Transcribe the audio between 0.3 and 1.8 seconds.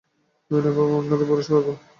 বিপিনবাবু, আপনাদের বড়ো সৌভাগ্য!